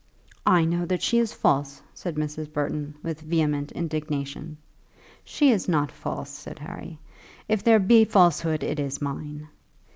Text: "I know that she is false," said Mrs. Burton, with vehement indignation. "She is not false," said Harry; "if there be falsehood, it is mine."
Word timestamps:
"I 0.47 0.65
know 0.65 0.87
that 0.87 1.03
she 1.03 1.19
is 1.19 1.31
false," 1.31 1.79
said 1.93 2.15
Mrs. 2.15 2.51
Burton, 2.51 2.95
with 3.03 3.21
vehement 3.21 3.71
indignation. 3.73 4.57
"She 5.23 5.51
is 5.51 5.69
not 5.69 5.91
false," 5.91 6.31
said 6.31 6.57
Harry; 6.57 6.97
"if 7.47 7.63
there 7.63 7.77
be 7.77 8.03
falsehood, 8.05 8.63
it 8.63 8.79
is 8.79 8.99
mine." 8.99 9.47